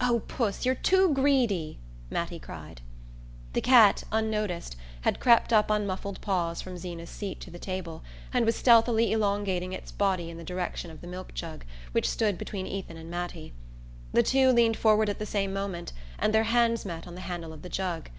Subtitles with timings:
[0.00, 1.78] "Oh, Puss, you're too greedy!"
[2.10, 2.80] Mattie cried.
[3.52, 8.02] The cat, unnoticed, had crept up on muffled paws from Zeena's seat to the table,
[8.34, 12.36] and was stealthily elongating its body in the direction of the milk jug, which stood
[12.36, 13.52] between Ethan and Mattie.
[14.12, 17.52] The two leaned forward at the same moment and their hands met on the handle
[17.52, 18.10] of the jug.